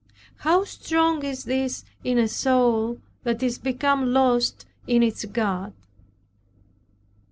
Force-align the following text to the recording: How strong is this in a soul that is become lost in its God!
How 0.37 0.63
strong 0.63 1.23
is 1.23 1.43
this 1.43 1.85
in 2.03 2.17
a 2.17 2.27
soul 2.27 2.99
that 3.23 3.43
is 3.43 3.59
become 3.59 4.11
lost 4.11 4.65
in 4.87 5.03
its 5.03 5.25
God! 5.25 5.73